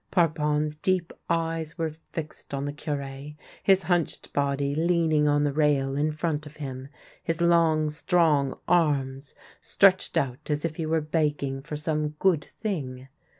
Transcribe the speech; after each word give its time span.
Parpon's 0.09 0.75
deep 0.75 1.13
eyes 1.29 1.77
were 1.77 1.91
fixed 2.11 2.55
on 2.55 2.65
the 2.65 2.73
Cure, 2.73 3.33
his 3.61 3.83
hunched 3.83 4.33
body 4.33 4.73
leaning 4.73 5.27
on 5.27 5.43
the 5.43 5.53
railing 5.53 6.07
in 6.07 6.11
front 6.11 6.47
of 6.47 6.55
him, 6.57 6.87
his 7.23 7.39
long, 7.39 7.91
strong 7.91 8.57
arms 8.67 9.35
stretched 9.59 10.17
out 10.17 10.49
as 10.49 10.65
if 10.65 10.77
he 10.77 10.87
were 10.87 11.01
beg 11.01 11.37
ging 11.37 11.61
for 11.61 11.75
some 11.75 12.15
good 12.17 12.43
thing. 12.43 13.09